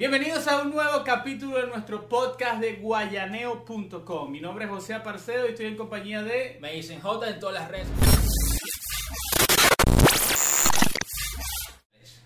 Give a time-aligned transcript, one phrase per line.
[0.00, 4.30] Bienvenidos a un nuevo capítulo de nuestro podcast de guayaneo.com.
[4.30, 6.56] Mi nombre es José Aparcedo y estoy en compañía de...
[6.62, 7.86] Me dicen J en todas las redes.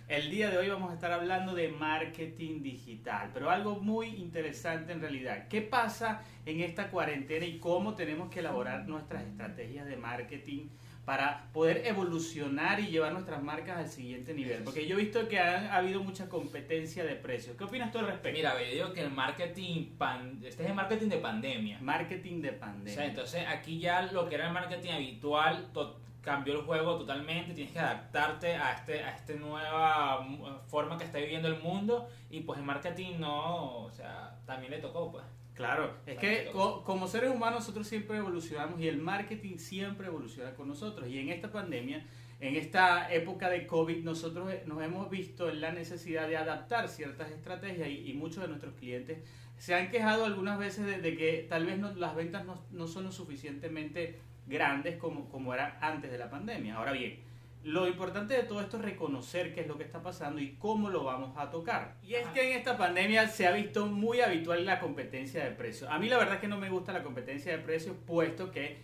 [0.07, 4.93] El día de hoy vamos a estar hablando de marketing digital, pero algo muy interesante
[4.93, 5.49] en realidad.
[5.49, 10.69] ¿Qué pasa en esta cuarentena y cómo tenemos que elaborar nuestras estrategias de marketing
[11.05, 14.63] para poder evolucionar y llevar nuestras marcas al siguiente nivel?
[14.65, 17.57] Porque yo he visto que ha, habido mucha competencia de precios.
[17.57, 18.37] ¿Qué opinas tú al respecto?
[18.39, 21.79] Mira, yo digo que el marketing, pan- este es el marketing de pandemia.
[21.81, 22.95] Marketing de O pandemia.
[22.95, 27.53] sea, entonces aquí ya lo que era el marketing habitual to- cambió el juego totalmente,
[27.53, 32.09] tienes que adaptarte a este a esta nueva mm, forma que está viviendo el mundo
[32.31, 35.23] y pues el marketing no, o sea, también le tocó pues.
[35.55, 40.53] Claro, es que co- como seres humanos nosotros siempre evolucionamos y el marketing siempre evoluciona
[40.55, 41.09] con nosotros.
[41.09, 42.05] Y en esta pandemia,
[42.41, 46.89] en esta época de COVID, nosotros eh, nos hemos visto en la necesidad de adaptar
[46.89, 49.19] ciertas estrategias y, y muchos de nuestros clientes
[49.57, 52.89] se han quejado algunas veces de, de que tal vez no- las ventas no, no
[52.89, 56.75] son lo suficientemente grandes como, como era antes de la pandemia.
[56.75, 57.21] Ahora bien,
[57.65, 60.91] lo importante de todo esto es reconocer qué es lo que está pasando y cómo
[60.91, 61.97] lo vamos a tocar.
[62.03, 65.91] Y es que en esta pandemia se ha visto muy habitual la competencia de precios.
[65.91, 68.77] A mí la verdad es que no me gusta la competencia de precios, puesto que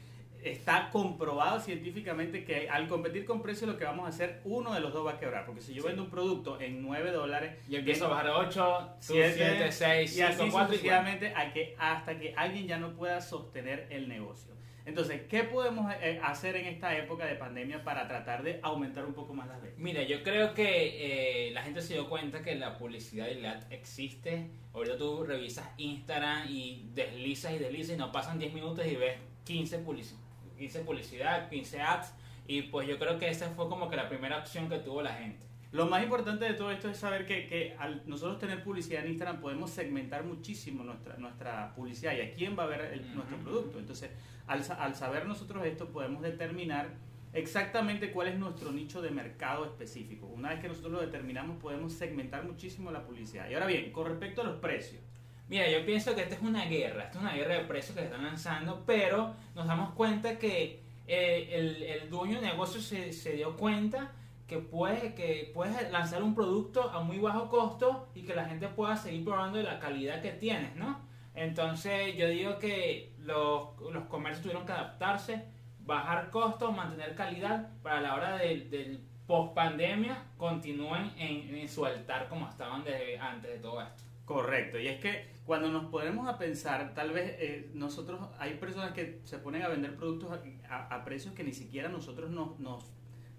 [0.43, 4.81] está comprobado científicamente que al competir con precios lo que vamos a hacer, uno de
[4.81, 5.45] los dos va a quebrar.
[5.45, 5.89] Porque si yo Sí.
[5.89, 10.17] vendo un producto en 9 dólares, Y empiezo a bajar de 8, 7, 7, 6,
[10.17, 13.87] y así 5, 4 y sucesivamente a que, hasta que alguien ya no pueda sostener
[13.91, 14.50] el negocio.
[14.91, 19.15] Entonces, ¿qué podemos eh, hacer en esta época de pandemia para tratar de aumentar un
[19.15, 19.79] poco más las ventas?
[19.79, 24.51] Mira, yo creo que eh, la gente se dio cuenta que la publicidad ad existe.
[24.75, 29.17] Ahorita tú revisas Instagram y deslizas y deslizas y no pasan 10 minutos y ves
[29.45, 30.17] 15, publici-
[30.59, 32.13] 15 publicidad, 15 ads.
[32.49, 35.15] Y pues yo creo que esa fue como que la primera opción que tuvo la
[35.15, 35.47] gente.
[35.73, 39.11] Lo más importante de todo esto es saber que, que al nosotros tener publicidad en
[39.13, 43.37] Instagram podemos segmentar muchísimo nuestra, nuestra publicidad y a quién va a ver el- nuestro
[43.39, 43.79] producto.
[43.79, 44.11] Entonces,
[44.49, 46.89] al, al saber nosotros esto, podemos determinar
[47.33, 50.27] exactamente cuál es nuestro nicho de mercado específico.
[50.27, 53.49] Una vez que nosotros lo determinamos, podemos segmentar muchísimo la publicidad.
[53.49, 55.01] Y ahora bien, con respecto a los precios.
[55.49, 58.01] Mira, yo pienso que esta es una guerra, esta es una guerra de precios que
[58.01, 63.13] se están lanzando, pero nos damos cuenta que eh, el, el dueño de negocio se,
[63.13, 64.13] se dio cuenta
[64.51, 68.67] que puedes, que puedes lanzar un producto a muy bajo costo y que la gente
[68.69, 70.99] pueda seguir probando la calidad que tienes, ¿no?
[71.35, 75.45] Entonces yo digo que los, los comercios tuvieron que adaptarse,
[75.87, 82.29] bajar costos, mantener calidad para la hora del post pandemia continúen en, en su altar
[82.29, 84.03] como estaban desde antes de todo esto.
[84.25, 88.93] Correcto, y es que cuando nos ponemos a pensar, tal vez eh, nosotros, hay personas
[88.93, 92.59] que se ponen a vender productos a, a- a precios que ni siquiera nosotros nos,
[92.61, 92.85] nos,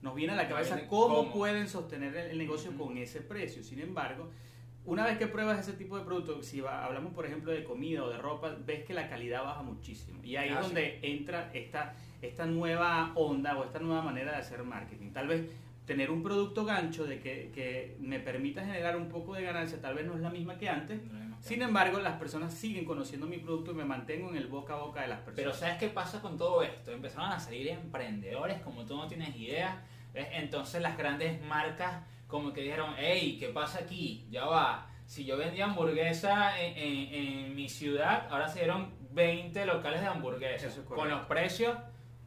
[0.01, 1.31] nos viene a la cabeza viene cómo, cómo.
[1.33, 3.63] pueden sostener el, el negocio con ese precio.
[3.63, 4.29] Sin embargo,
[4.85, 8.03] una vez que pruebas ese tipo de productos, si va- hablamos por ejemplo de comida
[8.03, 10.19] o de ropa, ves que la calidad baja muchísimo.
[10.23, 10.65] Y ahí es Ah, sí.
[10.67, 15.11] donde entra esta, esta nueva onda o esta nueva manera de hacer marketing.
[15.11, 15.45] Tal vez
[15.91, 19.93] tener un producto gancho de que, que me permita generar un poco de ganancia, tal
[19.95, 21.01] vez no es la misma que antes.
[21.41, 24.77] Sin embargo, las personas siguen conociendo mi producto y me mantengo en el boca a
[24.77, 25.59] boca de las Pero personas.
[25.59, 26.91] ¿sabes qué pasa con todo esto?
[26.91, 29.83] Empezaron a salir emprendedores como tú no tienes idea.
[30.13, 30.27] ¿ves?
[30.31, 34.25] Entonces las grandes marcas como que dijeron, hey, ¿qué pasa aquí?
[34.29, 34.87] Ya va.
[35.05, 37.13] Si yo vendía hamburguesa en, en-
[37.47, 40.77] en mi ciudad, ahora se dieron 20 locales de hamburguesas.
[40.77, 41.75] Es con los precios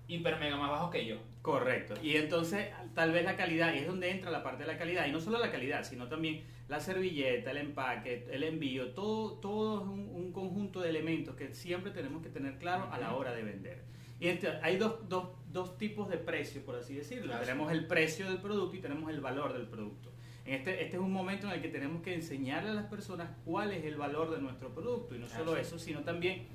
[0.07, 1.17] hiper mega más bajos que yo.
[1.45, 1.93] Correcto.
[2.03, 5.07] Y entonces, tal vez la calidad, y es donde entra la parte de la calidad,
[5.07, 9.83] y no solo la calidad, sino también la servilleta, el empaque, el envío, todo, todo
[9.83, 13.35] es un, un conjunto de elementos que siempre tenemos que tener claro a la hora
[13.35, 13.83] de vender.
[14.19, 17.27] Y este- hay dos, dos, dos tipos de precio, por así decirlo.
[17.27, 17.43] Claro.
[17.45, 20.15] Tenemos el precio del producto y tenemos el valor del producto.
[20.47, 23.29] En este, este es un momento en el que tenemos que enseñarle a las personas
[23.45, 25.15] cuál es el valor de nuestro producto.
[25.15, 26.47] Y no solo eso, sino también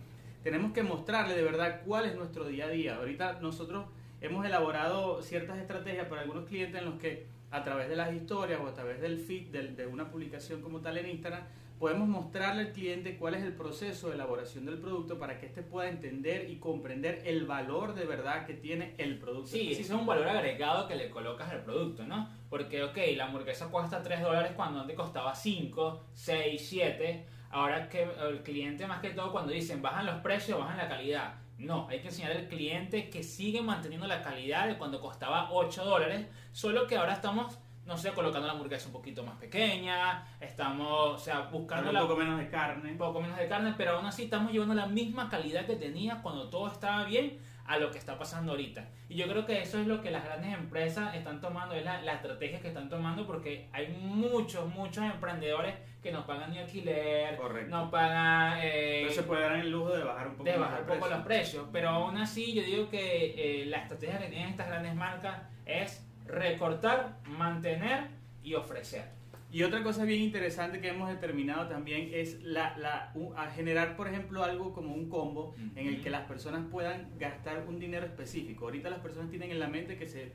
[0.41, 2.95] tenemos que mostrarle de verdad cuál es nuestro día a día.
[2.95, 3.85] Ahorita nosotros
[4.21, 8.59] hemos elaborado ciertas estrategias para algunos clientes en los que a través de las historias
[8.61, 11.43] o a través del feed de, una publicación como tal en Instagram
[11.79, 15.63] podemos mostrarle al cliente cuál es el proceso de elaboración del producto para que éste
[15.63, 19.51] pueda entender y comprender el valor de verdad que tiene el producto.
[19.51, 22.29] Sí, ese es un valor agregado que le colocas al producto, ¿no?
[22.49, 27.25] Porque, ok, la hamburguesa cuesta 3 dólares cuando antes costaba 5, 6, 7.
[27.51, 31.35] Ahora que el cliente, más que todo, cuando dicen bajan los precios, bajan la calidad.
[31.59, 35.83] No, hay que enseñar al cliente que sigue manteniendo la calidad de cuando costaba 8
[35.83, 41.15] dólares, solo que ahora estamos, no sé, colocando la hamburguesa un poquito más pequeña, estamos,
[41.15, 42.91] o sea, buscando un poco menos de carne.
[42.93, 46.21] un poco menos de carne, pero aún así estamos llevando la misma calidad que tenía
[46.21, 47.37] cuando todo estaba bien
[47.69, 48.83] a lo que está pasando ahorita.
[49.09, 52.01] Y yo creo que eso es lo que las grandes empresas están tomando, es la,
[52.01, 57.35] la estrategia que están tomando porque hay muchos, muchos emprendedores que no pagan ni alquiler,
[57.37, 57.69] Correcto.
[57.69, 58.57] no pagan...
[58.63, 60.99] eh, No se puede dar el lujo de bajar un poco de bajar un poco
[60.99, 61.15] precio.
[61.17, 61.67] los precios.
[61.71, 66.03] Pero aún así yo digo que eh, la estrategia que tienen estas grandes marcas es
[66.25, 68.07] recortar, mantener
[68.43, 69.03] y ofrecer.
[69.51, 74.07] Y otra cosa bien interesante que hemos determinado también es la, la, a generar, por
[74.07, 78.65] ejemplo, algo como un combo en el que las personas puedan gastar un dinero específico.
[78.65, 80.33] Ahorita las personas tienen en la mente que se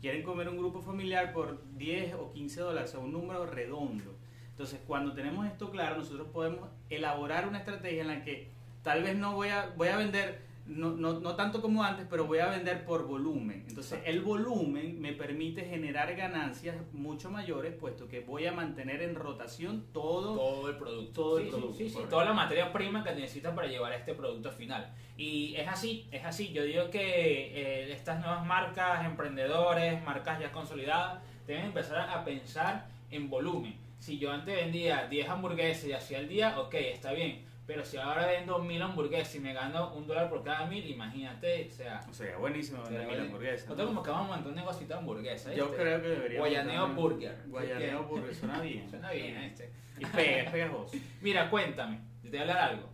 [0.00, 4.16] quieren comer un grupo familiar por 10 o 15 dólares, o un número redondo.
[4.50, 8.48] Entonces, cuando tenemos esto claro, nosotros podemos elaborar una estrategia en la que
[8.82, 12.26] tal vez no voy a, voy a vender, no, no, no tanto como antes, pero
[12.26, 13.64] voy a vender por volumen.
[13.68, 19.14] Entonces, el volumen me permite generar ganancias mucho mayores, puesto que voy a mantener en
[19.14, 20.34] rotación todo.
[20.34, 21.12] todo el producto.
[21.12, 22.10] Todo el Sí, producto, Sí, sí, correcto.
[22.10, 24.92] toda la materia prima que necesitas para llevar este producto final.
[25.16, 26.52] Y es así, es así.
[26.52, 32.86] Yo digo que eh, estas nuevas marcas, emprendedores, marcas ya consolidadas, deben empezar a pensar
[33.10, 33.76] en volumen.
[33.98, 37.44] Si yo antes vendía 10 hamburguesas y hacía el día, ok, está bien.
[37.66, 41.68] Pero si ahora vendo mil hamburguesas y me gano un dólar por cada mil, imagínate,
[41.68, 42.00] o sea...
[42.08, 43.68] O sea, buenísimo vender mil hamburguesas.
[43.68, 45.54] Nosotros como que vamos a montar un negocito de hamburguesas.
[45.56, 45.82] Yo ¿viste?
[45.82, 46.38] creo que debería.
[46.38, 47.42] Guayaneo Burger.
[47.46, 48.88] Guayaneo Burger, suena bien.
[48.90, 49.72] Suena bien, este.
[49.98, 50.96] Y pega, pegajoso.
[51.20, 52.88] Mira, cuéntame, te voy a hablar algo.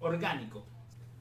[0.00, 0.66] Orgánico.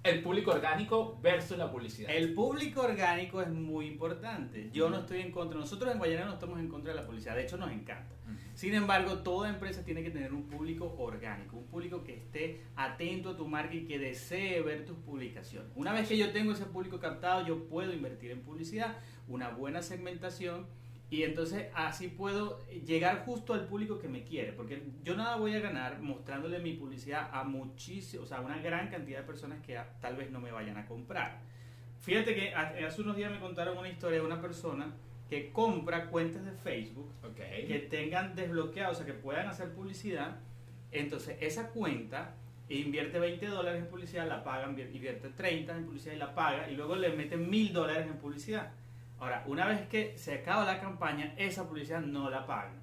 [0.02, 2.10] El público orgánico versus la publicidad.
[2.10, 4.70] El público orgánico es muy importante.
[4.72, 5.60] Yo no estoy en contra.
[5.60, 7.36] Nosotros en Guayanero no estamos en contra de la publicidad.
[7.36, 8.16] De hecho, nos encanta.
[8.54, 13.32] Sin embargo, toda empresa tiene que tener un público orgánico, un público que esté atento
[13.32, 15.72] a tu marca y que desee ver tus publicaciones.
[15.76, 18.98] Una vez que yo tengo ese público captado, yo puedo invertir en publicidad,
[19.28, 20.68] una buena segmentación
[21.10, 25.56] y entonces así puedo llegar justo al público que me quiere, porque yo nada voy
[25.56, 29.60] a ganar mostrándole mi publicidad a muchísimos, o sea, a una gran cantidad de personas
[29.66, 31.40] que a- tal vez no me vayan a comprar.
[32.02, 34.94] Fíjate que ha- hace unos días me contaron una historia de una persona
[35.30, 37.36] que compra cuentas de Facebook Ok.
[37.68, 40.38] que tengan desbloqueado, o sea, que puedan hacer publicidad.
[40.92, 42.36] Entonces, esa cuenta
[42.68, 46.76] invierte 20 dólares en publicidad, la pagan, invierte 30 en publicidad y la paga, y
[46.76, 48.72] luego le meten 1000 dólares en publicidad.
[49.20, 52.80] Ahora, una vez que se acaba la campaña, esa publicidad no la pagan.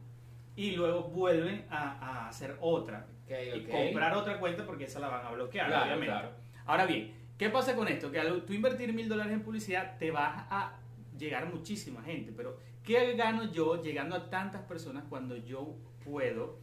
[0.55, 1.93] Y luego vuelven a,
[2.25, 3.06] a hacer otra.
[3.29, 6.06] Y comprar otra cuenta porque esa la van a bloquear, Claro, obviamente.
[6.12, 6.31] claro.
[6.67, 8.11] Ahora bien, ¿qué pasa con esto?
[8.11, 10.79] Que al tú invertir mil dólares en publicidad te va a
[11.19, 15.75] llegar muchísima gente, pero ¿qué gano yo llegando a tantas personas cuando yo
[16.05, 16.59] puedo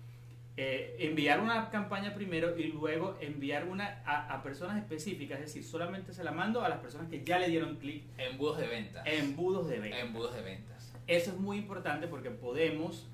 [0.55, 5.39] eh, enviar una campaña primero y luego enviar una a, a personas específicas?
[5.39, 8.57] Es decir, solamente se la mando a las personas que ya le dieron clic Embudos
[8.59, 9.03] de ventas.
[9.05, 9.99] embudos de venta.
[9.99, 10.93] Embudos de ventas.
[11.07, 13.07] Eso es muy importante porque podemos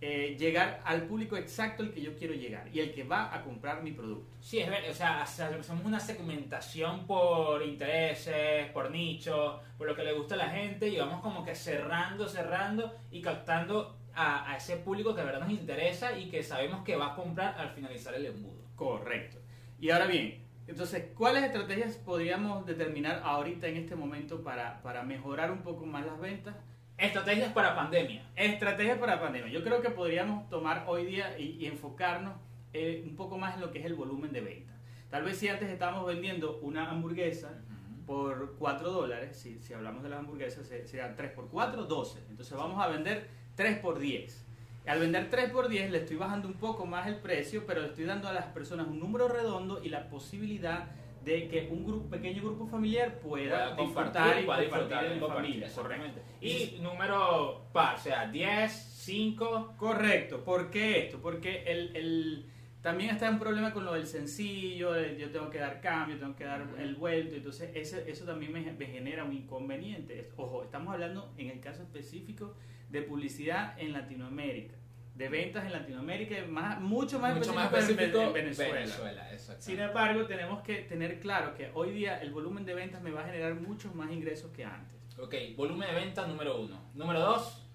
[0.00, 3.42] eh, llegar al público exacto al que yo quiero llegar y el que va a
[3.42, 4.30] comprar mi producto.
[4.40, 10.02] Sí, es ver, o sea, hacemos una segmentación por intereses, por nicho, por lo que
[10.04, 14.56] le gusta a la gente y vamos como que cerrando, cerrando y captando a, a
[14.56, 17.70] ese público que de verdad nos interesa y que sabemos que va a comprar al
[17.70, 18.62] finalizar el embudo.
[18.76, 19.38] Correcto.
[19.80, 25.50] Y ahora bien, entonces, ¿cuáles estrategias podríamos determinar ahorita en este momento para, para mejorar
[25.50, 26.54] un poco más las ventas?
[26.96, 28.24] Estrategias para pandemia.
[28.36, 29.50] Estrategias para pandemia.
[29.52, 32.34] Yo creo que podríamos tomar hoy día y, y enfocarnos
[32.72, 34.74] eh, un poco más en lo que es el volumen de ventas.
[35.10, 37.60] Tal vez si antes estábamos vendiendo una hamburguesa
[38.06, 42.20] por 4 dólares, si, si hablamos de las hamburguesas, se- serían 3 por 4, 12.
[42.30, 44.42] Entonces vamos a vender 3 por 10.
[44.86, 47.88] Al vender 3 por 10 le estoy bajando un poco más el precio, pero le
[47.88, 50.90] estoy dando a las personas un número redondo y la posibilidad
[51.24, 55.20] de que un grupo, pequeño grupo familiar pueda, Pueda disfrutar y pueda compartir disfrutar en
[55.20, 55.72] familia.
[55.74, 56.20] Correcto.
[56.42, 59.74] Y número par, o sea, 10, 5.
[59.78, 60.44] Correcto.
[60.44, 61.18] ¿Por qué esto?
[61.22, 62.50] Porque el, el-
[62.84, 66.36] también está un problema con lo del sencillo, el yo tengo que dar cambio, tengo
[66.36, 70.30] que dar el vuelto, entonces ese- eso también me, me genera un inconveniente.
[70.36, 72.54] Ojo, estamos hablando en el caso específico
[72.90, 74.74] de publicidad en Latinoamérica,
[75.14, 78.74] de ventas en Latinoamérica, más, mucho más mucho más específico en- Venezuela.
[78.74, 79.38] Venezuela.
[79.60, 83.22] Sin embargo, tenemos que tener claro que hoy día el volumen de ventas me va
[83.22, 84.94] a generar muchos más ingresos que antes.
[85.18, 86.90] Ok, volumen de venta número 1.
[86.94, 87.66] Número 2,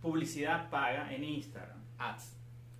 [0.00, 1.80] Publicidad paga en Instagram.
[1.98, 2.35] ads.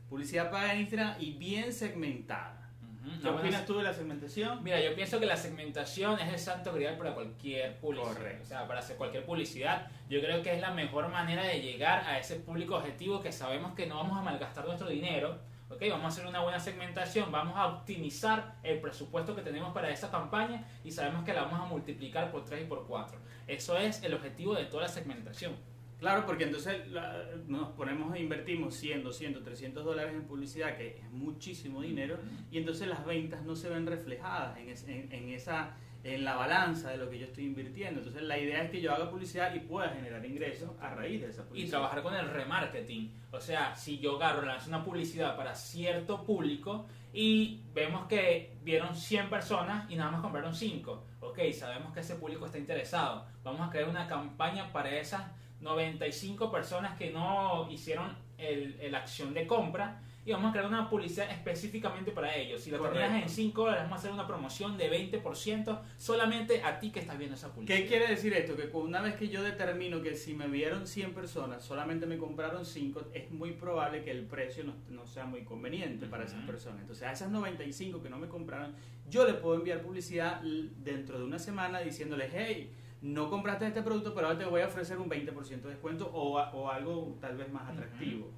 [0.09, 2.71] Publicidad paga en Instagram y bien segmentada.
[2.83, 4.63] Ujú, ¿Qué una buena- opinas tú de la segmentación?
[4.63, 8.13] Mira, yo pienso que la segmentación es el santo grial para cualquier publicidad.
[8.15, 8.43] Correcto.
[8.43, 12.05] O sea, para hacer cualquier publicidad, yo creo que es la mejor manera de llegar
[12.05, 15.39] a ese público objetivo que sabemos que no vamos a malgastar nuestro dinero.
[15.69, 19.91] Ok, vamos a hacer una buena segmentación, vamos a optimizar el presupuesto que tenemos para
[19.91, 23.19] esa campaña y sabemos que la vamos a multiplicar por 3 y por 4.
[23.49, 25.57] Eso es el objetivo de toda la segmentación.
[25.99, 30.99] Claro, porque entonces la- nos ponemos e invertimos 100, 200, 300 dólares en publicidad, que
[30.99, 32.19] es muchísimo dinero,
[32.50, 35.75] y entonces las ventas no se ven reflejadas en, es- en- en esa,
[36.05, 38.00] en la balanza de lo que yo estoy invirtiendo.
[38.00, 41.29] Entonces la idea es que yo haga publicidad y pueda generar ingresos a raíz de
[41.31, 41.67] esa publicidad.
[41.67, 43.11] Y trabajar con el remarketing.
[43.33, 48.95] O sea, si yo agarro, lanzo una publicidad para cierto público y vemos que vieron
[48.95, 51.05] 100 personas y nada más compraron 5.
[51.37, 53.26] Ok, sabemos que ese público está interesado.
[53.45, 55.23] Vamos a crear una campaña para esas
[55.61, 60.90] 95 personas que no hicieron el, el acción de compra y vamos a crear una
[60.90, 62.61] publicidad específicamente para ellos.
[62.61, 62.99] Si Correcto.
[62.99, 66.99] terminas en 5 dólares, vamos a hacer una promoción de 20% solamente a ti que
[66.99, 67.78] estás viendo esa publicidad.
[67.78, 68.56] ¿Qué quiere decir esto?
[68.56, 72.66] Que una vez que yo determino que si me vieron 100 personas, solamente me compraron
[72.66, 76.80] 5, es muy probable que el precio no, no sea muy conveniente para esas personas.
[76.80, 78.75] Entonces a esas 95 que no me compraron,
[79.09, 84.12] yo le puedo enviar publicidad dentro de una semana diciéndoles, hey, no compraste este producto,
[84.12, 87.71] pero ahora te voy a ofrecer un 20% de descuento o algo tal vez más
[87.71, 88.33] atractivo.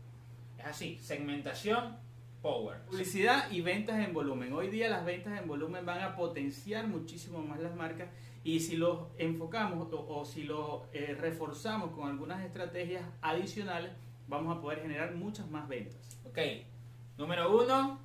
[0.59, 1.97] Es así, segmentación,
[2.43, 2.79] power.
[2.83, 4.53] Publicidad y ventas en volumen.
[4.53, 8.09] Hoy día las ventas en volumen van a potenciar muchísimo más las marcas
[8.43, 13.93] y si los enfocamos o, o si los eh, reforzamos con algunas estrategias adicionales,
[14.27, 16.19] vamos a poder generar muchas más ventas.
[16.25, 16.39] Ok,
[17.17, 18.01] número uno,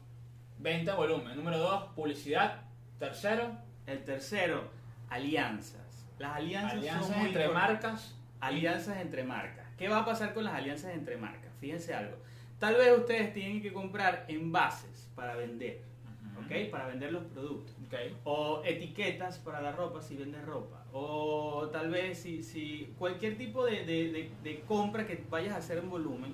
[0.60, 1.36] venta volumen.
[1.36, 2.62] Número dos, publicidad.
[3.00, 3.58] Tercero,
[3.88, 4.70] El tercero,
[5.10, 6.08] alianzas.
[6.20, 8.16] Las alianzas, alianzas son muy entre marcas.
[8.40, 9.66] Alianzas entre marcas.
[9.78, 11.52] ¿Qué va a pasar con las alianzas entre marcas?
[11.60, 12.18] Fíjense algo.
[12.60, 15.82] Tal vez ustedes tienen que comprar envases para vender.
[16.40, 16.72] ¿ok?
[16.72, 17.76] Para vender los productos.
[17.86, 17.94] Ok.
[18.24, 23.64] o etiquetas para la ropa si vendes ropa o tal vez si, si cualquier tipo
[23.66, 26.34] de, de- de- de compra que vayas a hacer en volumen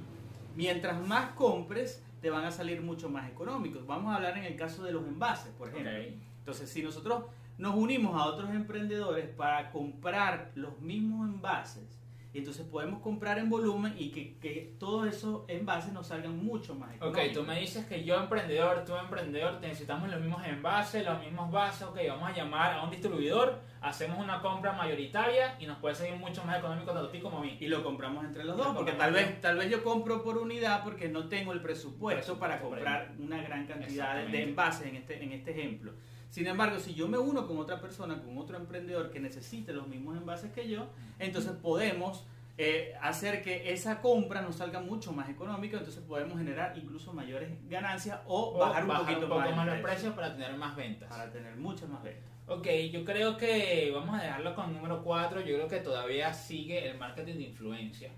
[0.55, 4.55] mientras más compres te van a salir mucho más económicos vamos a hablar en el
[4.55, 5.91] caso de los envases por ejemplo
[6.39, 7.25] entonces si nosotros
[7.57, 11.98] nos unimos a otros emprendedores para comprar los mismos envases
[12.37, 16.89] entonces podemos comprar en volumen y que, que todos esos envases nos salgan mucho más
[16.91, 21.19] Ok, económicos tú me dices que yo emprendedor, tú emprendedor, necesitamos los mismos envases, los
[21.19, 25.79] mismos vasos, ok, vamos a llamar a un distribuidor, hacemos una compra mayoritaria y nos
[25.79, 27.57] puede salir mucho más económico tanto a ti como a mí.
[27.59, 30.23] y lo compramos entre los Y lo dos, porque tal vez, tal vez yo compro
[30.23, 34.87] por unidad porque no tengo el presupuesto Presupuesto para comprar una gran cantidad de envases
[34.87, 35.93] en este, en este ejemplo.
[36.29, 39.87] Sin embargo, si yo me uno con otra persona, con otro emprendedor que necesite los
[39.87, 42.25] mismos envases que yo, entonces podemos
[42.57, 47.49] eh, hacer que esa compra nos salga mucho más económica, entonces podemos generar incluso mayores
[47.69, 50.53] ganancias o, O bajar un poquito poco más, el más los precio precios para tener
[50.55, 51.09] más ventas.
[51.09, 52.29] para tener muchas más ventas.
[52.47, 55.41] Ok, yo creo que vamos a dejarlo con número 4.
[55.41, 58.11] Yo creo que todavía sigue el marketing de influencia.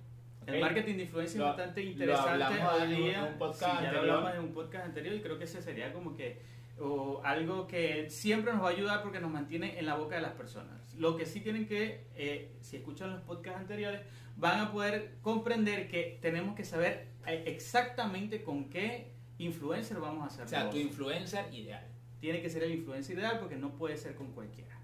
[0.48, 3.24] El marketing de influencia Lo- es bastante lo interesante hablamos hoy en un- día.
[3.32, 5.94] un podcast Sí, ya lo hablamos en un podcast anterior y creo que ese sería
[5.94, 6.42] como que
[6.82, 10.22] o algo que siempre nos va a ayudar porque nos mantiene en la boca de
[10.22, 10.96] las personas.
[10.96, 14.02] Lo que sí tienen que, eh, si escuchan los podcasts anteriores,
[14.38, 20.28] van a poder comprender que tenemos que saber eh, exactamente con qué influencer vamos a
[20.28, 21.88] hacer O sea, tu influencer ideal.
[22.20, 24.78] Tiene que ser el influencer ideal porque no puede ser con cualquiera.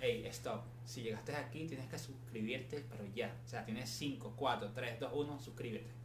[0.00, 0.62] Hey, stop.
[0.84, 3.34] Si llegaste aquí, tienes que suscribirte, pero ya.
[3.44, 5.97] O sea, tienes 5, 4, 3, 2, 1, suscríbete.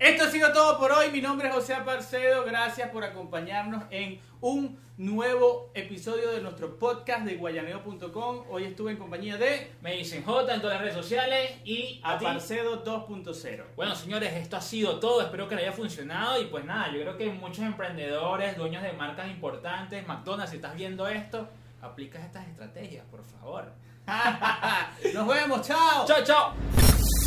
[0.00, 1.10] Esto ha sido todo por hoy.
[1.10, 2.42] Mi nombre es José Aparcedo.
[2.46, 8.44] Gracias por acompañarnos en un nuevo episodio de nuestro podcast de guayaneo.com.
[8.48, 12.14] Hoy estuve en compañía de Me dicen J en todas las redes sociales y a.
[12.14, 13.62] Aparcedo 2.0.
[13.76, 15.20] Bueno, señores, esto ha sido todo.
[15.20, 16.40] Espero que les haya funcionado.
[16.40, 20.74] Y pues nada, yo creo que muchos emprendedores, dueños de marcas importantes, McDonald's, si estás
[20.76, 21.46] viendo esto,
[21.82, 23.70] aplicas estas estrategias, por favor.
[25.12, 25.60] Nos vemos.
[25.68, 26.06] Chao.
[26.06, 27.19] ¡Chao, chao!